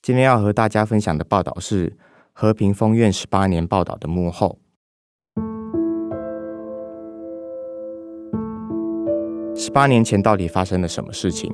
[0.00, 1.96] 今天要和大家分享的报道是
[2.32, 4.58] 和平封院十八年报道的幕后。
[9.56, 11.52] 十八年前到底发生了什么事情？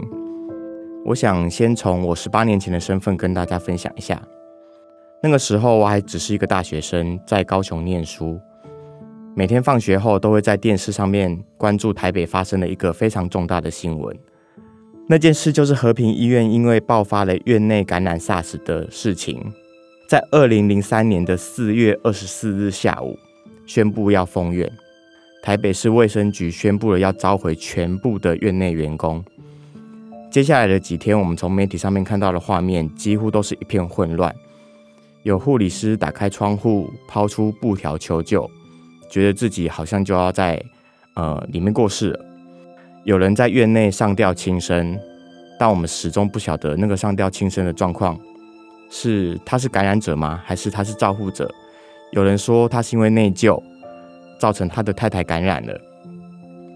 [1.06, 4.22] 我想先从我十八年前的身份跟大家分享一下。
[5.22, 8.38] 那个时候我还只是一个大学生，在高雄念书，
[9.34, 14.16] 每天放学后都会在电视上面关注台北发生了一个非常重大的新闻。
[15.06, 19.52] 那件事就是和平医院因为爆发了院内感染 SARS 的事情，
[20.08, 23.18] 在二零零三年的四月二十四日下午
[23.66, 24.70] 宣布要封院。
[25.42, 29.22] 台北市卫生局宣布了要召回全部的院内员工。
[30.30, 34.34] 接下来的几天，我们从媒体上面看到的画面几乎都是一片混乱，
[35.22, 38.50] 有护理师打开窗户抛出布条求救，
[39.10, 40.60] 觉得自己好像就要在
[41.14, 42.24] 呃里面过世了。
[43.04, 44.98] 有人在院内上吊轻生，
[45.58, 48.18] 但我们始终不晓得那个上吊轻生的状况
[48.90, 50.40] 是他是感染者吗？
[50.44, 51.50] 还是他是照护者？
[52.12, 53.62] 有人说他是因为内疚，
[54.38, 55.74] 造成他的太太感染了；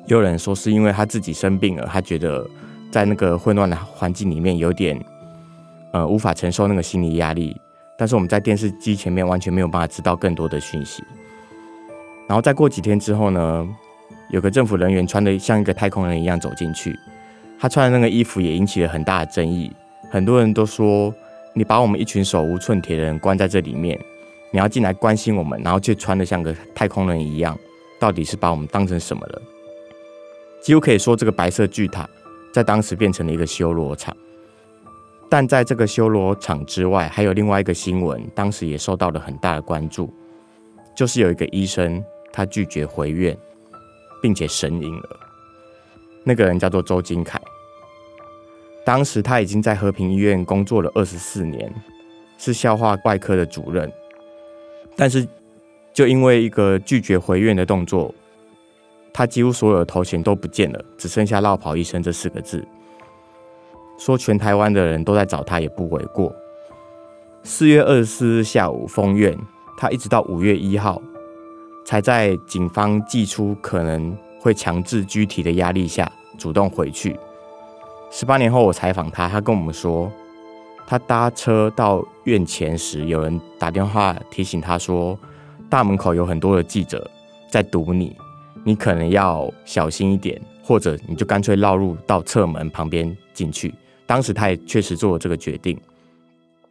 [0.07, 2.47] 有人说是因为他自己生病了，他觉得
[2.91, 5.03] 在那个混乱的环境里面有点
[5.93, 7.59] 呃无法承受那个心理压力。
[7.97, 11.03] 但是我们在电视机前面完全没有办法知道更多的讯息。
[12.29, 13.67] 然后再过几天之后呢，
[14.31, 16.99] 有个政府人员穿的像一个太空人一样走进去，
[17.59, 19.73] 他穿的那个衣服也引起了很大的争议。
[20.11, 21.15] 很多人都说，
[21.55, 23.99] 你把我们一群手无寸铁的人关在这里面，
[24.51, 27.59] 你要进来关心我们，然后却穿的像个太空人一样，
[27.99, 29.43] 到底是把我们当成什么了？
[30.61, 32.09] 几乎可以说，这个白色巨塔
[32.53, 34.15] 在当时变成了一个修罗场。
[35.31, 40.13] 但在这个修罗场之外，还有另外一个新闻，当时也受到了很大的关注，
[40.97, 42.03] 就是有一个医生
[42.33, 43.37] 他拒绝回院。
[44.21, 45.21] 并且神隐了。
[46.25, 47.41] 那个人叫做周金凯，
[48.85, 51.73] 当时他已经在和平医院工作了二十四年，
[52.37, 53.91] 是消化外科的主任。
[54.95, 55.27] 但是，
[55.93, 58.15] 就因为一个拒绝回院的动作，
[59.13, 62.67] 他几乎所有的头衔都不见了，只剩下“落跑医生”这四个字。
[63.97, 66.35] 说全台湾的人都在找他也不为过。
[67.43, 69.37] 四月二十四日下午封院，
[69.77, 71.01] 他一直到五月一号。
[71.89, 77.19] 才在警方祭出可能会强制拘提的压力下，主动回去。
[78.11, 80.13] 十八年后，我采访他，他跟我们说，
[80.87, 85.19] 他搭车到院前时，有人打电话提醒他说，
[85.71, 87.11] 大门口有很多的记者
[87.49, 88.15] 在堵你，
[88.65, 93.73] 你可能要小心一点，或者你就干脆绕路到侧门旁边进去。
[94.05, 95.81] 当时他也确实做了这个决定。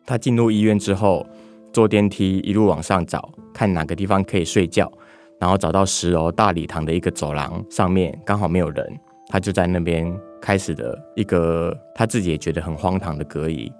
[0.06, 1.26] 他进入医院之后，
[1.74, 4.92] 坐电梯一路往上找，看哪个地方可以睡觉。
[5.40, 10.12] 然后找到十楼大礼堂的一个走廊上面，刚好没有人，他就在那边
[10.42, 13.72] 开始的一个他自己也觉得很荒唐的隔离。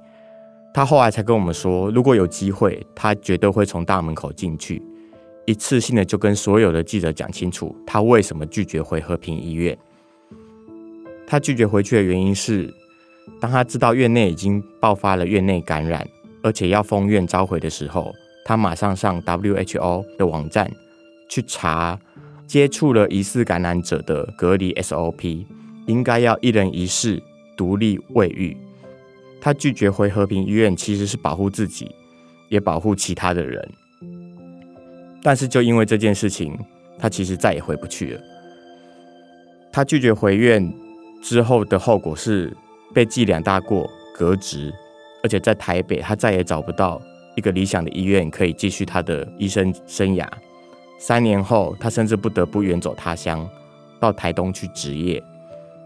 [0.74, 4.80] 他后来才跟我们说，如果有机会，他绝对会从大门口进去，
[5.46, 9.76] 一次性的就跟所有的记者讲清楚他为什么拒绝回和平医院。
[11.26, 12.72] 他拒绝回去的原因是，
[13.42, 16.08] 当他知道院内已经爆发了院内感染，
[16.44, 18.14] 而且要封院召回的时候，
[18.46, 20.72] 他马上上 WHO 的网站。
[21.28, 22.00] 去查
[22.46, 25.46] 接触了疑似感染者的隔离 SOP，
[25.86, 27.22] 应该要一人一室
[27.56, 28.56] 独立卫浴。
[29.40, 31.92] 他拒绝回和平医院，其实是保护自己，
[32.50, 33.70] 也保护其他的人。
[35.22, 36.58] 但是就因为这件事情，
[36.98, 38.22] 他其实再也回不去了。
[39.72, 40.74] 他拒绝回院
[41.22, 42.56] 之后的后果是
[42.94, 44.74] 被记两大过，革职，
[45.22, 47.02] 而且在台北他再也找不到
[47.36, 50.26] 一个理想的医院可以继续他的医生生涯。
[50.98, 53.48] 三年后，他甚至不得不远走他乡，
[54.00, 55.22] 到台东去执业。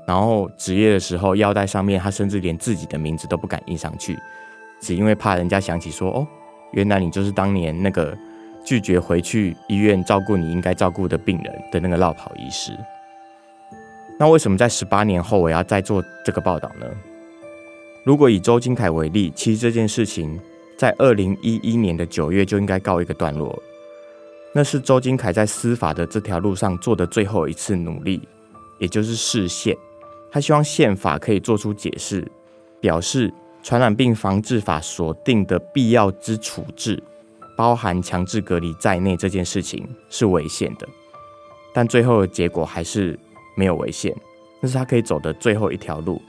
[0.08, 4.18] 然后执业的时候，腰带上面他甚至连自己的名字都不敢印上去，
[4.80, 6.28] 只因为怕人家想起说：“哦，
[6.72, 8.18] 原来你就是当年那个
[8.66, 12.72] 拒绝回去医院照顾你应该照顾的病人的那个落跑医师。”
[14.18, 16.86] 那为什么在十八年后我要再做这个报道呢？
[18.04, 20.40] 如果以周金凯为例，其实这件事情
[20.78, 23.58] 在二零一一年的九月就应该告一个段落。
[24.54, 28.22] 那是周金凯在司法的这条路上做的最后一次努力，
[28.80, 29.76] 也就是释宪。
[30.30, 32.30] 他希望宪法可以做出解释，
[32.80, 33.34] 表示
[33.64, 37.02] 传染病防治法所定的必要之处置，
[37.56, 40.88] 包含强制隔离在内，这件事情是违宪的。
[41.74, 43.18] 但最后的结果还是
[43.56, 44.14] 没有违宪，
[44.60, 46.22] 那是他可以走的最后一条路，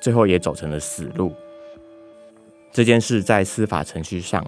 [0.00, 1.32] 最后也走成了死路。
[2.72, 4.44] 这件事在司法程序上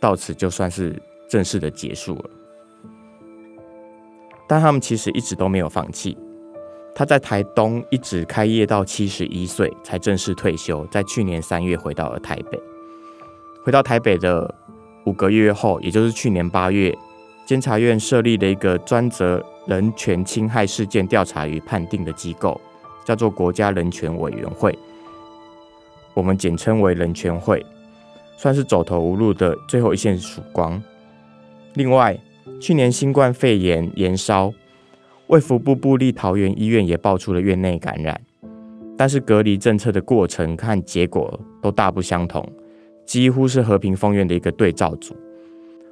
[0.00, 2.30] 到此就算是正式的结束了。
[4.46, 6.16] 但他们其实一直都没有放弃。
[6.94, 12.60] 他在台东一直开业到七十一岁才正式退休，在去年三月回到了台北。
[13.64, 14.54] 回到台北的
[15.04, 16.96] 五个月后，也就是去年八月，
[17.44, 22.60] 监察院设立了一个专责人权侵害事件调查与判定的机构，
[23.04, 24.78] 叫做国家人权委员会，
[26.12, 27.64] 我们简称为人权会，
[28.36, 30.80] 算是走投无路的最后一线曙光。
[31.74, 32.18] 另外，
[32.60, 34.52] 去年新冠肺炎延烧。
[35.28, 38.20] 卫福部部立桃园医院也爆出了院内感染，
[38.96, 42.46] 但是隔离政策的过程和结果都大不相同，
[43.06, 45.16] 几乎是和平丰院的一个对照组。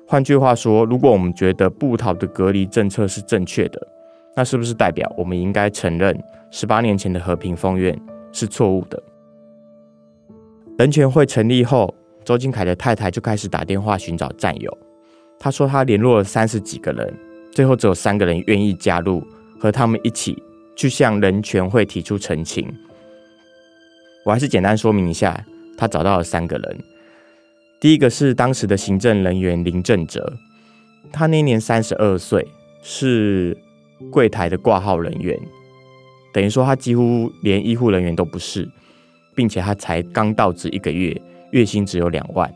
[0.07, 3.89] 换句话说，如果我们觉得布桃的隔离政策是正确的，
[4.37, 7.99] 那是不是代表我们应该承认十八年前的和平丰院
[8.33, 9.03] 是错误的？
[10.77, 11.93] 人权会成立后，
[12.23, 14.79] 周金凯的太太就开始打电话寻找战友，
[15.43, 17.13] 他说他联络了三十几个人。
[17.51, 19.23] 最后只有三个人愿意加入，
[19.59, 20.43] 和他们一起
[20.75, 22.67] 去向人权会提出陈情。
[24.25, 25.45] 我还是简单说明一下，
[25.77, 26.79] 他找到了三个人。
[27.79, 30.33] 第一个是当时的行政人员林正哲，
[31.13, 32.47] 他那年三十二岁，
[32.81, 33.55] 是
[34.11, 35.39] 柜台的挂号人员，
[36.33, 38.67] 等于说他几乎连医护人员都不是，
[39.35, 42.51] 并且他才刚到职一个月，月薪只有两万。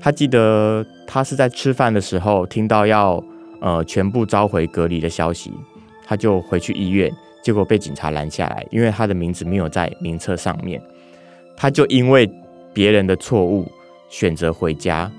[0.00, 3.22] 他记得他是在吃饭的时候听到要。
[3.58, 5.50] 呃，全部召回隔离的消息，
[6.06, 7.10] 他就回去医院，
[7.42, 10.80] 结果被警察拦下来，因为他的名字没有在名册上面。
[11.56, 12.30] 他就因为
[12.74, 13.66] 别人的错误
[14.10, 15.10] 选择回家，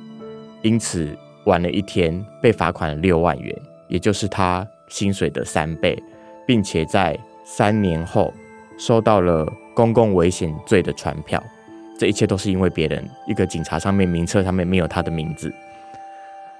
[0.61, 3.53] 因此晚了一天，被罚款了六万元，
[3.87, 5.97] 也就是他薪水的三倍，
[6.45, 8.31] 并且在三年后
[8.77, 11.43] 收到了公共危险罪的传票。
[11.97, 15.51] 这一切都是因为别人，一个警察上面名册上面没有他的名字。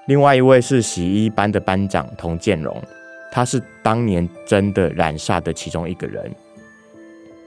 [0.06, 2.82] 另外一位是洗衣班的班长童建荣，
[3.30, 6.34] 他是当年真的染煞的其中一个人。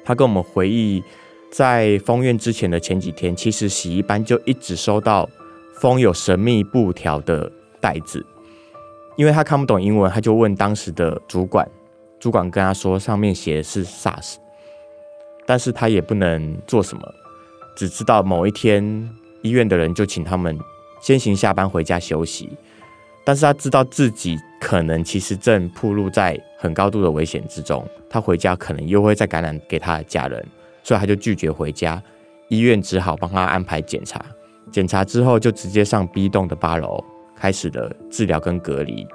[0.05, 1.03] 他跟我们回忆，
[1.51, 5.29] 在封院之前的前几天，其实洗衣班就一直收到
[5.79, 8.25] 封有神秘布条的袋子，
[9.15, 11.67] 因为他看不懂英文，他就问当时的主管，
[12.19, 14.35] 主管跟他说上面写的是 SARS，
[15.45, 17.13] 但是他也不能做什么，
[17.75, 19.09] 只知道某一天
[19.41, 20.57] 医院的人就请他们。
[20.99, 22.47] 先行下班回家休息，
[23.25, 30.45] 但是他知道自己可能其实正暴露在很高度的危险之中，他回家可能又会再感染给他的家人，
[30.83, 31.99] 所以他就拒绝回家。
[32.49, 34.23] 医院只好帮他安排检查，
[34.71, 37.03] 检查之后就直接上 B 栋的八楼
[37.35, 39.07] 开始了治疗跟隔离，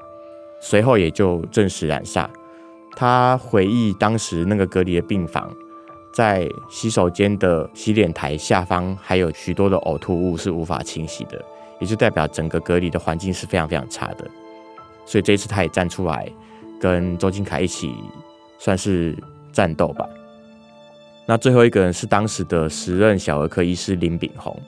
[0.61, 2.29] 随后也就证实染上。
[2.97, 5.55] 他回忆当时那个隔离的病房，
[6.17, 11.45] 在洗手间的洗脸台下方还有许多的呕吐物是无法清洗的。
[11.79, 14.27] 也就代表整个隔离的环境是非常非常差的，
[15.05, 16.27] 所以这一次他也站出来
[16.81, 17.95] 跟周金凯一起
[18.59, 19.15] 算是
[19.53, 20.09] 战斗吧。
[21.27, 24.59] 那最后一个人是当时的时任小儿科医师林炳宏。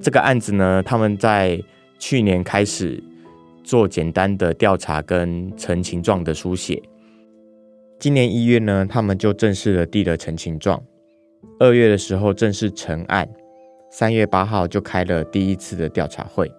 [0.00, 1.62] 这个案子呢，他们在
[1.98, 2.98] 去年开始
[3.62, 6.82] 做简单的调查跟陈情状的书写，
[7.98, 10.82] 今年一月呢，他们就正式的递了陈情状，
[11.58, 13.28] 二月的时候正式成案。
[13.90, 16.52] 三月八号就开了第一次的调查会，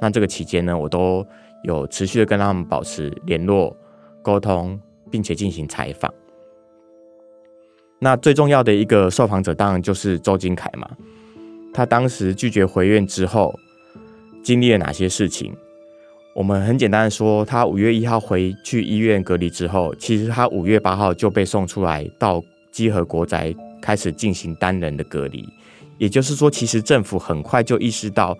[0.00, 1.26] 那这个期间呢，我都
[1.64, 3.76] 有持续的跟他们保持联络、
[4.22, 6.12] 沟通，并且进行采访。
[7.98, 10.88] 那最重要的一个受访者当然就是周金凯嘛，
[11.72, 13.52] 他当时拒绝回院之后，
[14.44, 15.56] 经历了哪些事情？
[16.34, 25.48] 我们很简单的说，他五月一号回去医院隔离之后，其实他五月八号就被送出来到基和国宅开始进行单人的隔离。
[25.96, 28.36] 也就是说，其实政府很快就意识到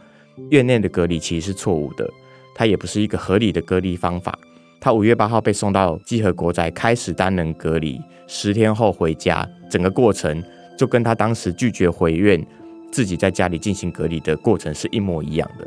[0.51, 2.05] 院内的隔离其实是错误的，
[2.53, 4.37] 它也不是一个合理的隔离方法。
[4.81, 10.43] 他五月八号被送到基和国宅开始单人隔离，十天后回家，整个过程
[10.77, 12.45] 就跟他当时拒绝回院，
[12.91, 15.65] 自己在家里进行隔离的过程是一模一样的。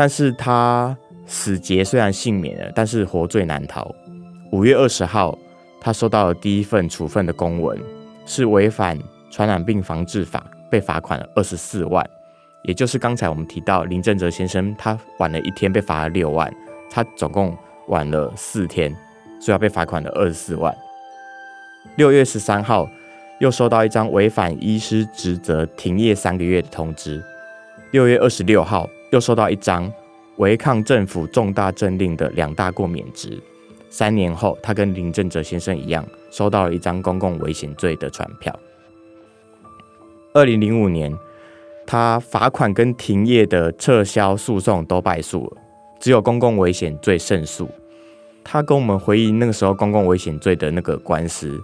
[0.00, 3.94] 但是他死劫虽然幸免了，但是活罪难逃。
[4.50, 5.38] 五月二十号，
[5.78, 7.78] 他收到了第一份处分的公文，
[8.24, 8.98] 是违反。
[9.30, 12.02] 传染病防治法被罚款了二十四万，
[12.62, 16.50] 也就是刚才我们提到林正哲先生，他晚了一天被罚了六万，
[16.90, 17.54] 他总共
[17.88, 18.90] 晚了四天，
[19.38, 20.74] 所以要被罚款了二十四万。
[21.96, 22.88] 六月十三号，
[23.38, 27.22] 又收到一张违反医师职责停业三个月的通知。
[27.90, 29.92] 六月二十六号，又收到一张
[30.36, 33.38] 违抗政府重大政令的两大过免职。
[33.88, 38.56] 三年后，他跟林正哲先生一样，收到了一张公共危险罪的传票。
[40.32, 41.12] 二零零五年，
[41.84, 45.56] 他罚款跟停业的撤销诉讼都败诉了，
[45.98, 47.68] 只有公共危险罪胜诉。
[48.44, 51.60] 他跟我们回忆那个时候公共危险罪的那个官司，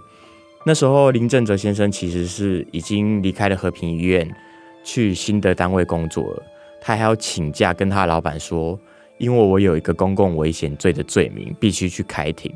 [0.65, 4.29] 那时候林正哲先生其实是已经离开了和平医院，
[4.83, 6.43] 去新的单位工作了。
[6.87, 8.79] 他还要请假跟他老板说。
[9.17, 12.53] 因为我有一个公共危险罪的罪名，必须去开庭。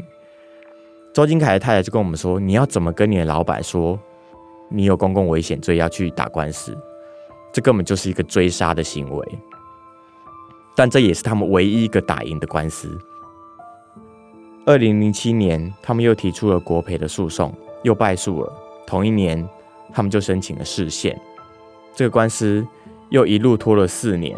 [1.11, 4.00] 周金凯的太太就跟我们说：“你要怎么跟你的老板说，
[4.69, 6.77] 你有公共危险罪要去打官司？
[7.51, 9.39] 这根本就是一个追杀的行为。”
[10.77, 12.95] 但这也是他们唯一一个打赢的官司。
[14.67, 18.53] 二零零七年，他们又提出了国赔的诉讼，又败诉了。
[18.85, 19.50] 同一年，
[19.91, 21.19] 他们就申请了释宪。
[21.95, 22.63] 这个官司
[23.11, 24.37] 又一路拖了四年。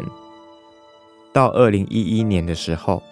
[1.32, 3.02] 到二零一一年的时候，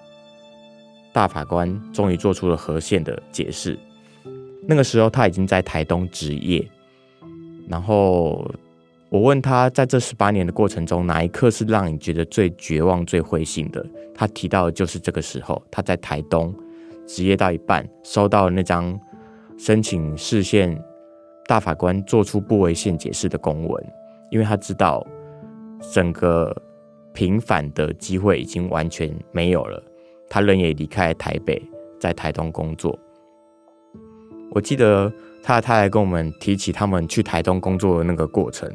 [1.12, 3.78] 大法官终于做出了和宪的解释。
[4.66, 6.68] 那个时候他已经在台东执业。
[7.68, 8.44] 然后
[9.08, 13.84] 我问他，在这十八年的过程中，哪一刻是让你觉得最绝望、最灰心的？
[14.14, 16.52] 他提到的就是这个时候，他在台东
[17.06, 18.98] 执业到一半，收到了那张
[19.56, 20.76] 申请释宪
[21.46, 23.84] 大法官做出不违宪解释的公文，
[24.30, 25.04] 因为他知道
[25.90, 26.54] 整个。
[27.14, 29.84] 平反的机会已经完全没有了，
[30.30, 31.62] 他人也离开台北，
[32.00, 32.98] 在台东工作。
[34.50, 35.12] 我记得
[35.42, 38.66] 他他来跟我们提起他们去台东工作的那个过程，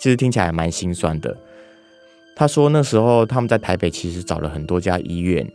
[0.00, 1.38] 其实听起来蛮心酸的。
[2.34, 5.48] 他说那时候他们在台北其实找了很多家医院，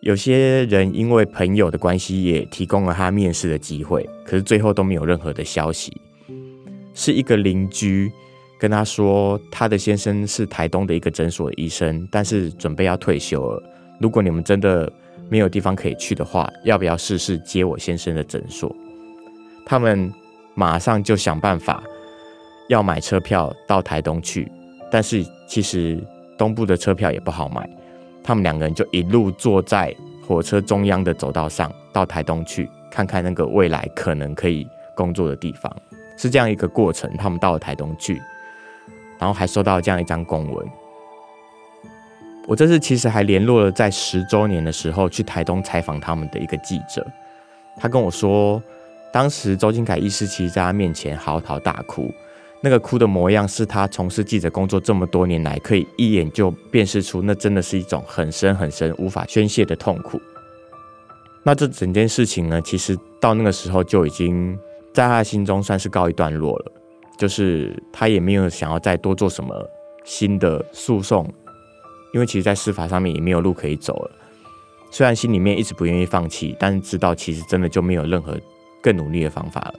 [0.00, 5.92] 有些人因为朋友的关系也提供了他面试的机会，可是最后都没有任何的消息。
[6.94, 8.10] 是一个邻居。
[8.58, 13.62] 跟他说，他的先生是台东的一个诊所的医生，但是准备要退休了。
[14.00, 14.90] 如果你们真的
[15.28, 18.74] 没有地方可以去的话，要不要试试接我先生的诊所？
[19.64, 20.12] 他们
[20.54, 21.82] 马上就想办法
[22.68, 24.50] 要买车票到台东去，
[24.90, 26.02] 但是其实
[26.36, 27.68] 东部的车票也不好买。
[28.24, 29.94] 他们两个人就一路坐在
[30.26, 35.74] 火车中央的走道上，到台东去看看那个未来可能可以工作的地方，
[36.16, 37.08] 是这样一个过程。
[37.16, 38.20] 他们到了台东去。
[39.18, 40.66] 然后还收到这样一张公文。
[42.46, 47.06] 我这次其实还联络了在十周年的时候去台东采访他们的一个记者，
[47.76, 48.62] 他跟我说，
[49.12, 52.10] 当时周金凯医师其实在他面前嚎啕大哭，
[52.62, 60.18] 那个哭的模样是他从事记者工作这么多年来可以一眼就辨识出，那真的是一种很深很深无法宣泄的痛苦。
[61.42, 64.58] 那这整件事情呢，其实到那个时候就已经
[64.94, 66.72] 在他的心中算是告一段落了。
[67.18, 69.68] 就是他也没有想要再多做什么
[70.04, 71.28] 新的诉讼，
[72.14, 74.10] 因为其实，在司法上面也没有路可以走了。
[74.90, 78.38] 虽然心里面一直不愿意放弃，但是知道其实真的就没有任何
[78.80, 79.74] 更努力的方法了。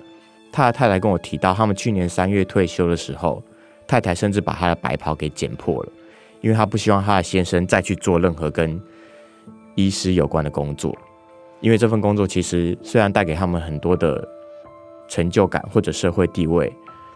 [0.51, 3.41] 他的太太跟我提到，他们去年三月退休的时候，
[3.87, 5.89] 太太甚至把他的白袍给剪破了，
[6.41, 8.79] 因为他不希望他的先生再去做任何跟
[9.75, 10.93] 医师有关的工作，
[11.61, 14.27] 因为这份工作其实虽然带给他们很多的
[15.07, 16.71] 成就感或者社会地位。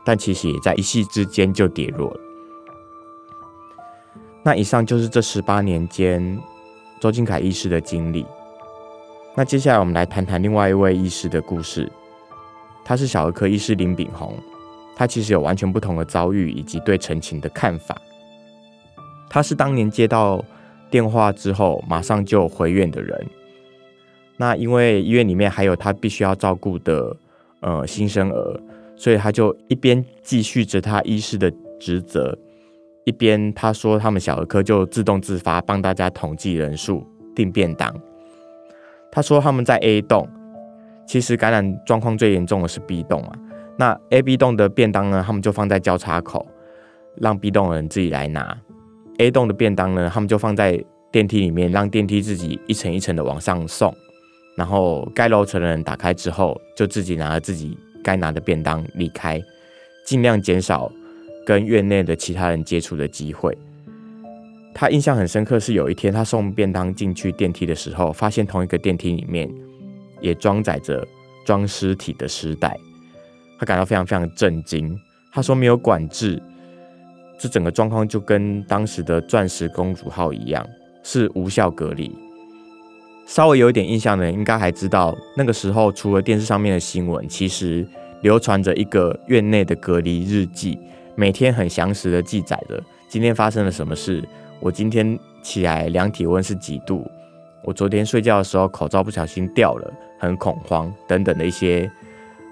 [0.05, 2.19] 但其实也在一夕之间就跌落了。
[4.43, 6.37] 那以上就是这十八年间
[6.99, 8.25] 周金凯医师的经历。
[9.35, 11.89] 那接下来我们来谈谈另外一位医师的故事。
[12.83, 14.37] 他是小儿科医师林炳宏，
[14.95, 17.95] 他其实有完全不同的遭遇以及对陈情的看法。
[19.29, 20.43] 他是当年接到
[20.91, 23.25] 电话之后马上就回院的人。
[24.35, 27.15] 那因为医院里面还有他必须要照顾的
[27.61, 28.59] 呃新生儿。
[29.03, 32.37] 所以他就一边继续着他医师的职责，
[33.03, 37.05] 一边他说他们小儿科就自动自发帮大家统计人数、
[37.35, 37.93] 订便当。
[39.11, 40.25] 他说他们在 A 栋，
[41.05, 43.37] 其实感染状况最严重的是 B 栋啊。
[43.77, 46.47] 那 A、B 栋的便当呢，他们就放在交叉口，
[47.17, 48.57] 让 B 栋的人自己来拿。
[49.17, 50.81] A 栋的便当呢，他们就放在
[51.11, 53.93] 电梯里面，让电梯自己一层一层的往上送。
[54.55, 57.77] 然后该楼层的人打开之后，就自己拿了自己。
[58.03, 59.41] 该拿的便当离开，
[60.05, 60.91] 尽量减少
[61.45, 63.57] 跟院内的其他人接触的机会。
[64.75, 69.49] 他印象很深刻，是有一天他送便当进去电梯的时候，发现同一个电梯里面
[70.19, 71.07] 也装载着
[71.45, 72.77] 装尸体的尸袋，
[73.59, 74.99] 他感到非常非常震惊。
[75.31, 76.41] 他说没有管制，
[77.39, 80.67] 这整个状况就跟当时的钻石公主号一样，
[81.03, 82.11] 是无效隔离。
[83.25, 87.87] 稍微有一点印象的人，应该还知道那个时候除了电视上面的新闻，其实
[88.21, 90.77] 流传着一个院内的隔离日记，
[91.15, 94.23] 每天很详实的记载着今天发生了什么事。
[94.59, 97.05] 我今天起来量体温是几度？
[97.63, 101.89] 我昨天睡觉的时候口罩不小心掉了，很恐慌等等的一些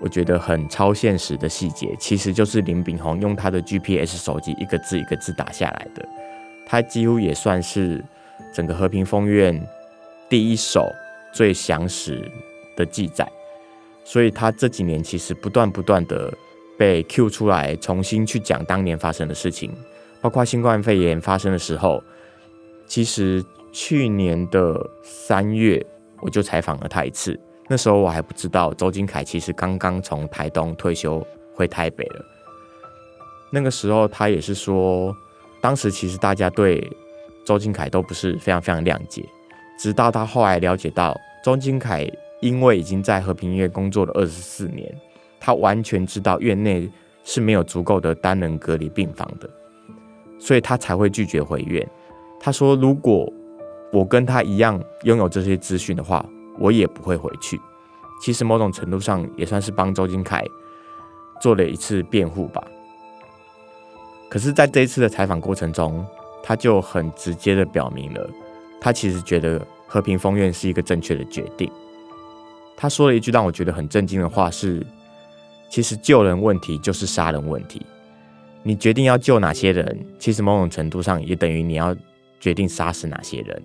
[0.01, 6.07] 我觉得很超现实的细节，其实就是林炳宏用他的 GPS 手机一个字一个字打下来的。
[6.65, 8.03] 他几乎也算是
[8.53, 9.61] 整个和平风院
[10.31, 10.91] 第一手
[11.31, 12.27] 最详实
[12.75, 13.31] 的记载，
[14.03, 16.33] 所以他这几年其实不断不断的
[16.75, 19.71] 被 Q 出来，重新去讲当年发生的事情，
[20.21, 22.03] 包括新冠肺炎发生的时候，
[22.88, 23.45] 其实。
[23.73, 25.81] 去年的三月，
[26.19, 27.39] 我就采访了他一次。
[27.69, 32.25] 那时候我还不知道周金凯其实刚刚从台东退休回台北了。
[33.50, 35.15] 那个时候他也是说，
[35.61, 36.85] 当时其实大家对
[37.45, 39.23] 周金凯都不是非常非常谅解。
[39.81, 42.07] 直到他后来了解到，周金凯
[42.39, 44.95] 因为已经在和平医院工作了二十四年，
[45.39, 46.88] 他完全知道院内
[47.23, 49.50] 是没有足够的单人隔离病房的，
[50.38, 51.83] 所以他才会拒绝回院。
[52.39, 53.27] 他说，如果
[53.91, 56.23] 我跟他一样拥有这些资讯的话，
[56.59, 57.59] 我也不会回去。
[58.21, 60.45] 其实某种程度上也算是帮周金凯
[61.41, 62.63] 做了一次辩护吧。
[64.29, 66.05] 可是，在这一次的采访过程中，
[66.43, 68.29] 他就很直接的表明了，
[68.81, 71.71] 他其实觉得和平封院是一个正确的决定。
[72.75, 74.83] 他说了一句让我觉得很震惊的话是：
[75.69, 77.85] 其实救人问题就是杀人问题。
[78.63, 81.95] 你决定要救哪些人，其实某种程度上也等于你要
[82.39, 83.61] 决定杀死哪些人。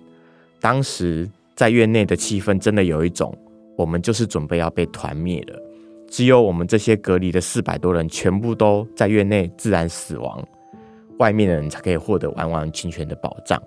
[0.59, 3.35] 当时在院内的气氛真的有一种，
[3.75, 5.59] 我们就是准备要被团灭了。
[6.07, 10.47] 只有我们这些隔离的四百多人全部都在院内自然死亡，
[11.19, 13.61] 外面的人才可以获得完完全全的保障。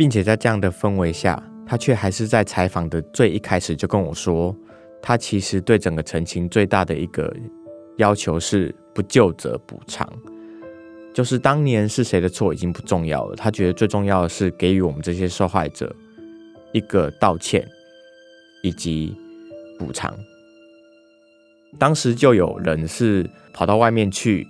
[0.00, 4.56] 并且在这样的氛围下，他却还是在采访的最一开始就跟我说，
[5.02, 7.30] 他其实对整个陈情最大的一个
[7.98, 10.10] 要求是不究责补偿。
[11.12, 15.94] 就是当年是谁的错已经不重要了，他觉得最重要的是给予我们这些受害者
[16.72, 17.62] 一个道歉
[18.62, 19.14] 以及
[19.78, 20.16] 补偿。
[21.78, 24.48] 当时就有人是跑到外面去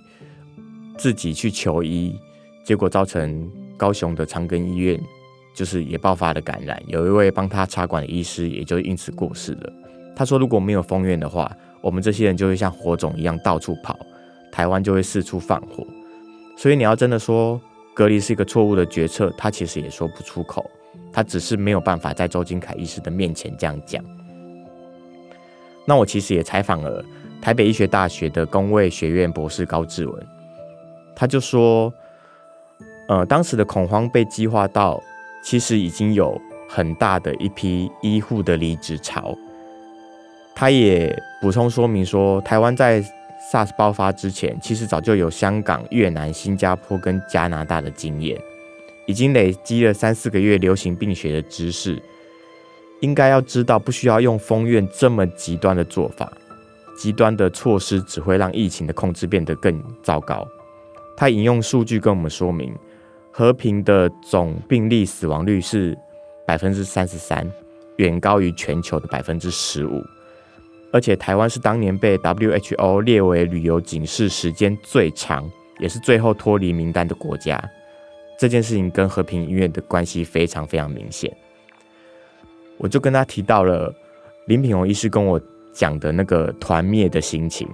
[0.97, 2.15] 自己去求医，
[2.63, 4.97] 结果造成高雄的长庚医院
[5.53, 9.73] 就是也爆发了感染，有一位帮他插管的医师也就因此过世了。
[10.15, 13.97] 他说如果没有封院的话，我们这些人就会像火种一样到处跑，
[14.51, 15.85] 台湾就会四处放火。
[16.57, 17.59] 所以你要真的说
[17.93, 20.69] 隔离是一个错误的决策，他其实也说不出口，
[21.11, 24.03] 他只是没有办法在周金凯医师的面前这样讲。
[25.87, 27.03] 那我其实也采访了
[27.41, 30.27] 台北医学大学的公卫学院博士高志文，
[31.15, 31.91] 他就说，
[33.07, 35.01] 呃，当时的恐慌被激化到，
[35.41, 39.37] 其实已经有很大的一批医护的离职潮。
[40.55, 43.01] 他也补充说明说，台湾在
[43.51, 48.39] SARS 爆发之前，其实早就有香港、越南、新加坡跟加拿大的经验，
[49.07, 52.01] 已经累积了三四个月流行病学的知识，
[52.99, 56.31] 应该要知道不需要用封院这么极端的做法，
[56.95, 60.47] 极端的措施只会让疫情的控制变得更糟糕。
[61.17, 62.73] 他引用数据跟我们说明，
[63.31, 65.97] 和平的总病例死亡率是
[66.45, 67.49] 百分之三十三，
[67.95, 70.03] 远高于全球的百分之十五。
[70.91, 77.57] 而且台湾是当年被 WHO 列为旅游警示时间最长，也是最后脱离名单的国家。
[78.37, 81.33] 这件事情跟和平医院的关系非常非常明显。
[82.77, 83.93] 我就跟他提到了
[84.47, 85.39] 林品宏医师跟我
[85.71, 87.65] 讲的那个团灭的心情，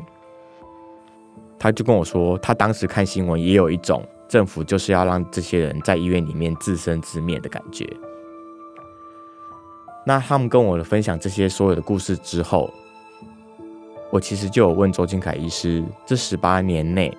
[1.58, 7.88] 他就跟我说，他当时看新闻也有一种政府就是要让这些人在医院里面自生自灭的感觉。
[10.06, 12.74] 那他们跟我的分享这些所有的故事之后。
[14.10, 17.16] 我其实就有问周金凯医师，这十八年内，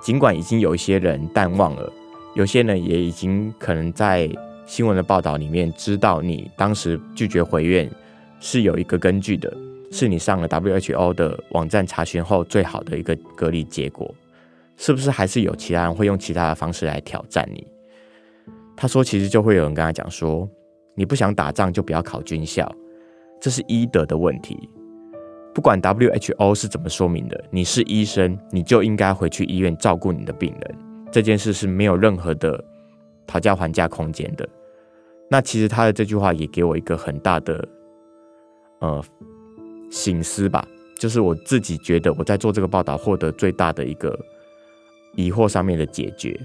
[0.00, 1.92] 尽管已经有一些人淡忘了，
[2.34, 4.30] 有些人也已经可能在
[4.66, 7.90] 新闻的报道里面知道你当时拒绝回院
[8.38, 9.52] 是有一个根据的，
[9.90, 14.14] 是你上了 WHO 的网站查询后最好的一个隔离结果，
[14.78, 17.66] 是不是还是有其他人会用其他的方式来挑战你？
[18.76, 20.48] 他说，其实就会有人跟他讲说，
[20.94, 22.72] 你不想打仗就不要考军校，
[23.40, 24.70] 这是医德的问题。
[25.52, 30.78] 不管 WHO 是怎么说明的，你是医生，你就应该回去医院照顾你的病人。
[31.10, 32.64] 这件事是没有任何的
[33.26, 34.48] 讨价还价空间的。
[35.28, 37.68] 那其实他的这句话也给我一个很大的
[38.78, 39.02] 呃
[39.90, 40.64] 醒思吧，
[41.00, 44.16] 就是我自己觉得我在做这个报道获得最大的一个
[45.18, 46.38] 疑惑上面的解决，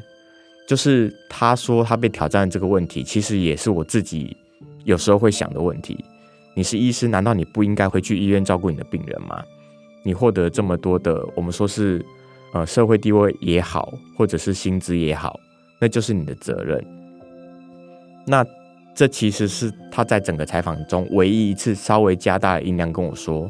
[0.68, 4.36] 就是他说他被挑战这个问题，其实也是我自己
[4.84, 6.04] 有时候会想的问题。
[6.56, 9.44] 你是医师，难道你不应该回去医院照顾你的病人吗？
[10.02, 12.04] 你获得这么多的，我们说是
[12.52, 15.40] 呃社会地位也好，或者是薪资也好，
[15.80, 16.84] 那就是你的责任。
[18.26, 18.44] 那
[18.96, 23.48] 这其实是他在整个采访中唯一一次稍微加大了音量跟我说，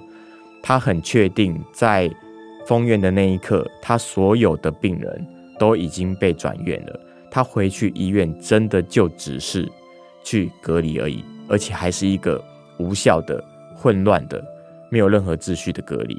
[0.61, 2.11] 他很确定在
[2.65, 5.27] 封院的那一刻，他所有的病人
[5.59, 6.99] 都已经被转院了。
[7.29, 9.67] 他回去医院真的就只是
[10.23, 12.43] 去隔离而已，而且还是一个。
[12.79, 13.41] 无效的、
[13.75, 14.43] 混乱的、
[14.89, 16.17] 没有任何秩序的隔离，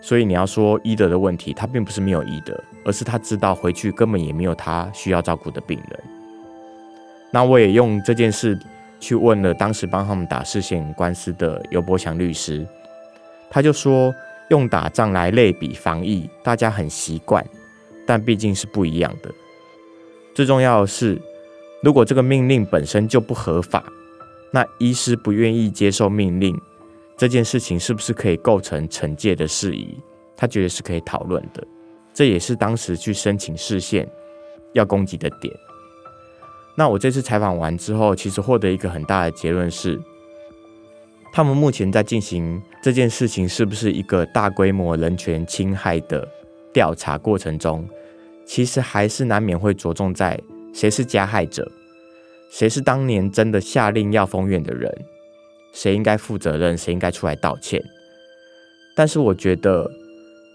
[0.00, 6.00] 所以你要说医德的问题，他并不是没有医德，而是他知道回去根本也没有他需要照顾的病人。
[7.32, 8.56] 那我也用这件事
[9.00, 12.64] 去问了当时帮他们打视线官司的游伯祥律师，
[13.50, 14.14] 他就说
[14.52, 17.42] 用打仗来类比防疫，大家很习惯，
[18.06, 19.32] 但毕竟是不一样的。
[20.34, 21.18] 最重要的是，
[21.82, 23.82] 如果这个命令本身就不合法。
[24.54, 26.54] 那医师不愿意接受命令，
[27.16, 29.98] 这件事情是不是可以构成惩戒的事宜？
[30.36, 31.66] 他觉得是可以讨论的，
[32.12, 34.06] 这也是当时去申请释宪
[34.74, 35.54] 要攻击的点。
[36.74, 39.98] 那我这次采访完之后，其实获得一个很大的结论是，
[41.32, 46.28] 他们目前在进行这件事情是不是一个大规模人权侵害的
[46.74, 47.88] 调查过程中，
[48.44, 50.38] 其实还是难免会着重在
[50.74, 51.72] 谁是加害者。
[52.50, 54.92] 谁是当年真的下令要封院的人？
[55.72, 56.76] 谁应该负责任？
[56.76, 57.82] 谁应该出来道歉？
[58.94, 59.90] 但是我觉得，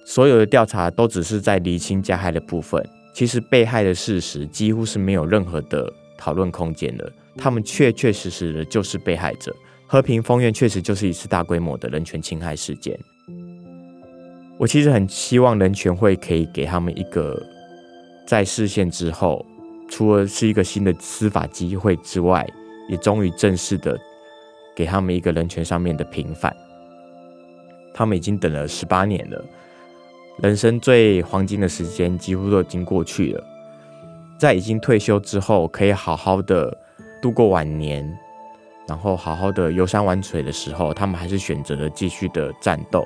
[0.05, 7.11] 所有的调查都只是在厘清加害的部分，其实被害的事实几乎是没有任何的讨论空间的。
[7.35, 9.55] 他们确确实实的就是被害者。
[9.87, 12.99] 和平封院确实就是一次大规模的人权侵害事件。
[14.57, 17.41] 我其实很希望人权会可以给他们一个
[18.25, 19.45] 在释宪之后。
[19.89, 22.45] 除了是一个新的司法机会之外，
[22.89, 23.97] 也终于正式的
[24.75, 26.53] 给他们一个人权上面的平反。
[27.93, 29.41] 他们已经等了十八年了，
[30.43, 33.41] 人生最黄金的时间几乎都已经过去了。
[34.37, 36.77] 在已经退休之后，可以好好的
[37.21, 38.05] 度过晚年，
[38.87, 43.05] 然后好好的游山玩水的时候，他们还是选择了继续的战斗。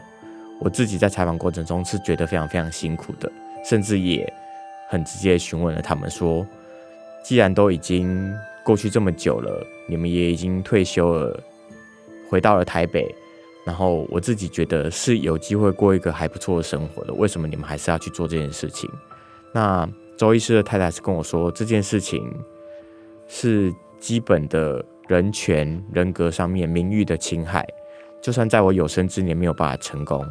[0.60, 3.32] 我自己在采访过程中是觉得非常非常辛苦的，
[3.66, 4.32] 甚至也
[4.90, 6.46] 很直接询问了他们说。
[7.24, 8.32] 既然都已经
[8.64, 11.44] 过去这么久了，你们也已经退休了，
[12.30, 13.14] 回到了台北，
[13.66, 17.14] 然后我自己觉得是有机会过一个还不错的生活的。
[17.14, 18.90] 为什么你们还是要去做这件事情？
[19.54, 22.32] 那周医师的太太是跟我说，这件事情
[23.28, 27.68] 是基本的人权、人格上面名誉的侵害。
[28.22, 30.26] 就算在我有生之年没有办法成功，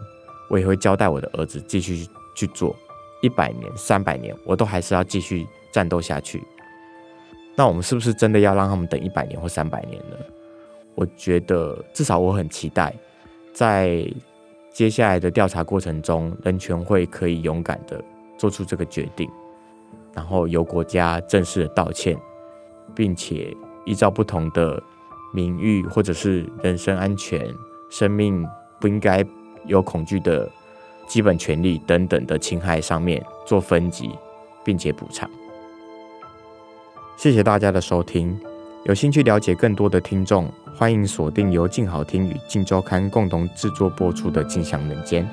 [0.49, 2.75] 我也会交代我的儿子继续去做，
[3.21, 6.43] 一百年、三百年，我都还是要继续战斗下去。
[7.55, 10.17] 那我们是不是真的要让他们等一百年或三百年呢？
[10.95, 12.95] 我觉得至少我很期待，
[13.53, 14.11] 在
[14.73, 18.03] 接下来的调查过程中，人权会可以勇敢的
[18.39, 19.29] 做出这个决定，
[20.15, 22.17] 然后由国家正式的道歉，
[22.95, 23.55] 并且
[23.91, 24.81] 依照不同的
[25.33, 27.53] 名誉或者是人身安全、
[27.89, 28.47] 生命
[28.81, 29.25] 不应该
[29.67, 30.49] 有恐惧的
[31.09, 34.13] 基本权利等等的侵害上面做分级，
[34.65, 35.29] 并且补偿。
[37.17, 38.39] 谢谢大家的收听，
[38.85, 45.25] 有兴趣了解更多的听众，欢迎锁定由静好听与静周刊共同制作播出的《静享人间》，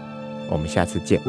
[0.50, 1.22] 我们下次见。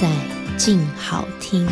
[0.00, 0.08] 在
[0.56, 1.66] 静好听。